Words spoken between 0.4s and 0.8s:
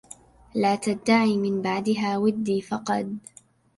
لا